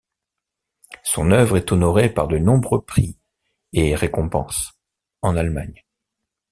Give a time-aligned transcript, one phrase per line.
[1.03, 3.19] Son œuvre est honorée par de nombreux prix
[3.71, 4.71] et récompenses
[5.21, 5.85] en Allemagne.